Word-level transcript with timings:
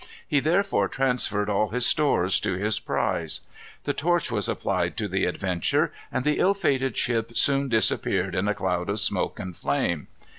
He 0.27 0.39
therefore 0.39 0.87
transferred 0.87 1.47
all 1.47 1.69
his 1.69 1.85
stores 1.85 2.39
to 2.39 2.55
his 2.55 2.79
prize. 2.79 3.41
The 3.83 3.93
torch 3.93 4.31
was 4.31 4.49
applied 4.49 4.97
to 4.97 5.07
the 5.07 5.25
Adventure, 5.25 5.93
and 6.11 6.25
the 6.25 6.39
ill 6.39 6.55
fated 6.55 6.97
ship 6.97 7.37
soon 7.37 7.69
disappeared 7.69 8.33
in 8.33 8.47
a 8.47 8.55
cloud 8.55 8.89
of 8.89 8.99
smoke 8.99 9.37
and 9.39 9.55
flame. 9.55 10.07